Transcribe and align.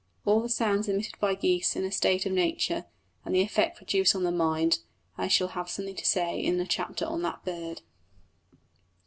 About 0.25 0.41
the 0.41 0.49
sounds 0.49 0.87
emitted 0.89 1.13
by 1.19 1.35
geese 1.35 1.75
in 1.75 1.83
a 1.83 1.91
state 1.91 2.25
of 2.25 2.31
nature, 2.31 2.85
and 3.23 3.35
the 3.35 3.41
effect 3.41 3.77
produced 3.77 4.15
on 4.15 4.23
the 4.23 4.31
mind, 4.31 4.79
I 5.15 5.27
shall 5.27 5.49
have 5.49 5.69
something 5.69 5.95
to 5.95 6.05
say 6.07 6.39
in 6.39 6.59
a 6.59 6.65
chapter 6.65 7.05
on 7.05 7.21
that 7.21 7.45
bird. 7.45 7.83